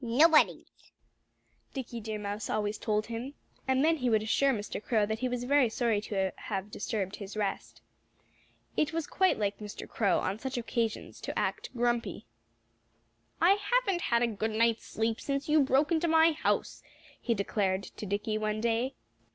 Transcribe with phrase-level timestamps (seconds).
[0.03, 0.93] "Nobody's!"
[1.75, 3.35] Dickie Deer Mouse always told him.
[3.67, 4.83] And then he would assure Mr.
[4.83, 7.81] Crow that he was very sorry to have disturbed his rest.
[8.75, 9.87] It was quite like Mr.
[9.87, 12.25] Crow, on such occasions, to act grumpy.
[13.39, 16.81] "I haven't had a good night's sleep since you broke into my house,"
[17.21, 18.95] he declared to Dickie one day.